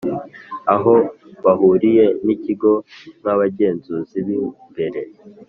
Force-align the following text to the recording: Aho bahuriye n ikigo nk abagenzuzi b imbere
Aho 0.73 0.93
bahuriye 1.43 2.05
n 2.25 2.27
ikigo 2.35 2.71
nk 3.21 3.27
abagenzuzi 3.33 4.17
b 4.25 4.27
imbere 4.39 4.99